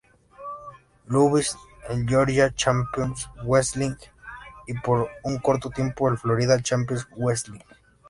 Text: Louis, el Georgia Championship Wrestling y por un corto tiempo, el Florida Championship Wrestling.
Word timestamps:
Louis, 1.05 1.55
el 1.89 2.07
Georgia 2.09 2.51
Championship 2.55 3.29
Wrestling 3.45 3.95
y 4.65 4.73
por 4.79 5.07
un 5.21 5.37
corto 5.37 5.69
tiempo, 5.69 6.09
el 6.09 6.17
Florida 6.17 6.59
Championship 6.59 7.07
Wrestling. 7.17 7.61